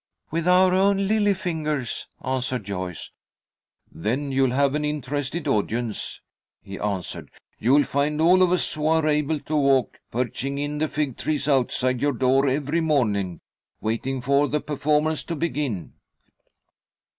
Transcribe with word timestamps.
"With 0.31 0.47
our 0.47 0.73
own 0.73 1.07
lily 1.07 1.35
fingers," 1.35 2.07
answered 2.25 2.63
Joyce. 2.63 3.11
"Then 3.91 4.31
you'll 4.31 4.49
have 4.53 4.73
an 4.73 4.83
interested 4.83 5.47
audience," 5.47 6.21
he 6.59 6.79
answered. 6.79 7.29
"You'll 7.59 7.83
find 7.83 8.19
all 8.19 8.41
of 8.41 8.51
us 8.51 8.73
who 8.73 8.87
are 8.87 9.05
able 9.05 9.39
to 9.41 9.55
walk 9.55 9.99
perching 10.09 10.57
in 10.57 10.79
the 10.79 10.87
fig 10.87 11.17
trees 11.17 11.47
outside 11.47 12.01
your 12.01 12.13
door 12.13 12.47
every 12.47 12.81
morning, 12.81 13.41
waiting 13.79 14.21
for 14.21 14.47
the 14.47 14.59
performance 14.59 15.23
to 15.25 15.35
begin." 15.35 15.93